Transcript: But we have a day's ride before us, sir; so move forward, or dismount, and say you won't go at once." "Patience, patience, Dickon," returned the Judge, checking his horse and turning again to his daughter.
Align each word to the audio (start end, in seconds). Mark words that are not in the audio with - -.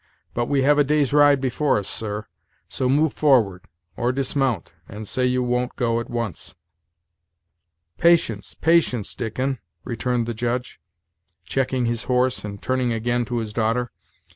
But 0.33 0.47
we 0.47 0.63
have 0.63 0.79
a 0.79 0.83
day's 0.83 1.13
ride 1.13 1.39
before 1.39 1.77
us, 1.77 1.87
sir; 1.87 2.25
so 2.67 2.89
move 2.89 3.13
forward, 3.13 3.65
or 3.95 4.11
dismount, 4.11 4.73
and 4.89 5.07
say 5.07 5.27
you 5.27 5.43
won't 5.43 5.75
go 5.75 5.99
at 5.99 6.09
once." 6.09 6.55
"Patience, 7.99 8.55
patience, 8.55 9.13
Dickon," 9.13 9.59
returned 9.83 10.25
the 10.25 10.33
Judge, 10.33 10.81
checking 11.45 11.85
his 11.85 12.05
horse 12.05 12.43
and 12.43 12.59
turning 12.59 12.91
again 12.91 13.25
to 13.25 13.37
his 13.37 13.53
daughter. 13.53 13.91